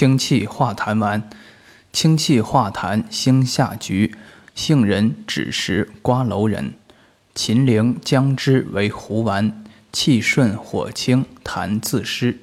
[0.00, 1.28] 清气化痰丸，
[1.92, 4.16] 清气化痰星下菊，
[4.54, 6.72] 杏仁、枳实、瓜蒌仁、
[7.34, 12.38] 秦陵、姜汁为糊丸，气顺火清，痰自湿。